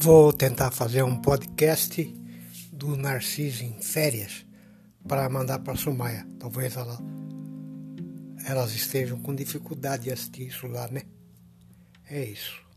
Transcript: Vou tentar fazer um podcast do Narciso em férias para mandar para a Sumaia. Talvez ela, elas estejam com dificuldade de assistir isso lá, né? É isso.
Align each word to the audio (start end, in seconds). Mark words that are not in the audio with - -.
Vou 0.00 0.32
tentar 0.32 0.70
fazer 0.70 1.02
um 1.02 1.20
podcast 1.20 2.04
do 2.72 2.96
Narciso 2.96 3.64
em 3.64 3.82
férias 3.82 4.46
para 5.08 5.28
mandar 5.28 5.58
para 5.58 5.72
a 5.72 5.76
Sumaia. 5.76 6.24
Talvez 6.38 6.76
ela, 6.76 6.96
elas 8.46 8.72
estejam 8.76 9.18
com 9.18 9.34
dificuldade 9.34 10.04
de 10.04 10.12
assistir 10.12 10.46
isso 10.46 10.68
lá, 10.68 10.86
né? 10.86 11.02
É 12.08 12.24
isso. 12.24 12.67